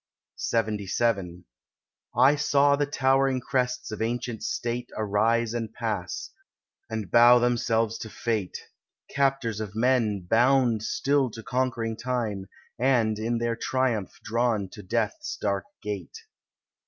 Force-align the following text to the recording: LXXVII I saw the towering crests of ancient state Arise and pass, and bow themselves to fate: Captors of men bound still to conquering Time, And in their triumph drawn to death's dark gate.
LXXVII 0.51 1.43
I 2.17 2.35
saw 2.35 2.75
the 2.75 2.87
towering 2.87 3.39
crests 3.39 3.91
of 3.91 4.01
ancient 4.01 4.41
state 4.41 4.89
Arise 4.97 5.53
and 5.53 5.71
pass, 5.71 6.31
and 6.89 7.11
bow 7.11 7.37
themselves 7.37 7.99
to 7.99 8.09
fate: 8.09 8.57
Captors 9.11 9.59
of 9.59 9.75
men 9.75 10.21
bound 10.27 10.81
still 10.81 11.29
to 11.29 11.43
conquering 11.43 11.95
Time, 11.97 12.47
And 12.79 13.19
in 13.19 13.37
their 13.37 13.55
triumph 13.55 14.19
drawn 14.23 14.69
to 14.69 14.81
death's 14.81 15.37
dark 15.39 15.65
gate. 15.83 16.17